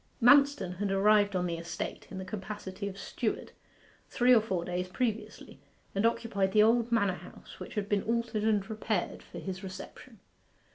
Manston 0.19 0.77
had 0.77 0.89
arrived 0.89 1.35
on 1.35 1.45
the 1.45 1.57
estate, 1.59 2.07
in 2.09 2.17
the 2.17 2.25
capacity 2.25 2.87
of 2.87 2.97
steward, 2.97 3.51
three 4.09 4.33
or 4.33 4.41
four 4.41 4.65
days 4.65 4.87
previously, 4.87 5.59
and 5.93 6.07
occupied 6.07 6.53
the 6.53 6.63
old 6.63 6.91
manor 6.91 7.13
house, 7.17 7.59
which 7.59 7.75
had 7.75 7.87
been 7.87 8.01
altered 8.01 8.43
and 8.43 8.67
repaired 8.67 9.21
for 9.21 9.37
his 9.37 9.63
reception. 9.63 10.19